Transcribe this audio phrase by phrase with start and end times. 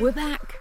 [0.00, 0.58] We're back.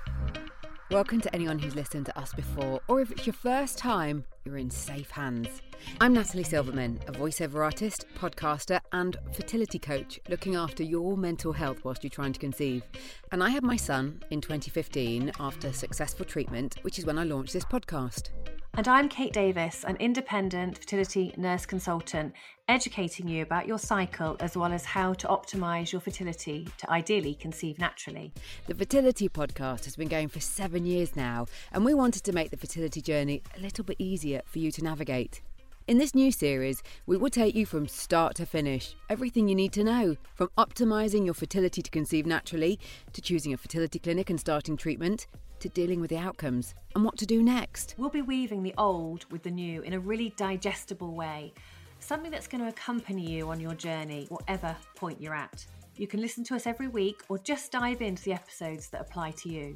[0.91, 4.57] Welcome to anyone who's listened to us before, or if it's your first time, you're
[4.57, 5.61] in safe hands.
[6.01, 11.85] I'm Natalie Silverman, a voiceover artist, podcaster, and fertility coach looking after your mental health
[11.85, 12.83] whilst you're trying to conceive.
[13.31, 17.53] And I had my son in 2015 after successful treatment, which is when I launched
[17.53, 18.31] this podcast.
[18.79, 22.31] And I'm Kate Davies, an independent fertility nurse consultant,
[22.69, 27.35] educating you about your cycle as well as how to optimise your fertility to ideally
[27.35, 28.31] conceive naturally.
[28.67, 32.51] The Fertility Podcast has been going for seven years now, and we wanted to make
[32.51, 35.41] the fertility journey a little bit easier for you to navigate.
[35.89, 39.73] In this new series, we will take you from start to finish, everything you need
[39.73, 42.79] to know, from optimising your fertility to conceive naturally,
[43.11, 45.25] to choosing a fertility clinic and starting treatment,
[45.57, 47.95] to dealing with the outcomes and what to do next.
[47.97, 51.55] We'll be weaving the old with the new in a really digestible way,
[51.97, 55.65] something that's going to accompany you on your journey, whatever point you're at.
[55.95, 59.31] You can listen to us every week or just dive into the episodes that apply
[59.31, 59.75] to you.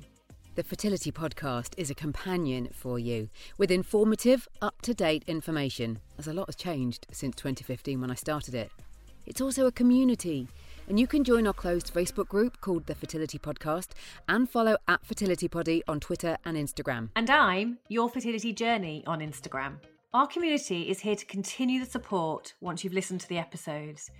[0.55, 6.27] The Fertility Podcast is a companion for you with informative, up to date information, as
[6.27, 8.69] a lot has changed since 2015 when I started it.
[9.25, 10.47] It's also a community,
[10.87, 13.93] and you can join our closed Facebook group called The Fertility Podcast
[14.29, 17.09] and follow at Fertility Poddy on Twitter and Instagram.
[17.15, 19.77] And I'm Your Fertility Journey on Instagram.
[20.13, 24.11] Our community is here to continue the support once you've listened to the episodes.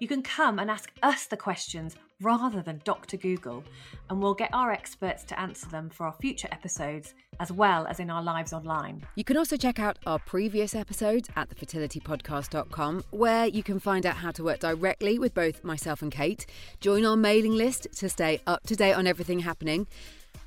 [0.00, 3.16] You can come and ask us the questions rather than Dr.
[3.16, 3.62] Google,
[4.08, 8.00] and we'll get our experts to answer them for our future episodes as well as
[8.00, 9.02] in our lives online.
[9.14, 14.16] You can also check out our previous episodes at thefertilitypodcast.com, where you can find out
[14.16, 16.46] how to work directly with both myself and Kate,
[16.80, 19.86] join our mailing list to stay up to date on everything happening.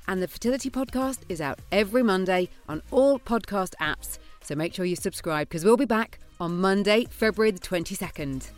[0.08, 4.18] And the Fertility Podcast is out every Monday on all podcast apps.
[4.42, 8.50] So make sure you subscribe because we'll be back on Monday, February the 22nd.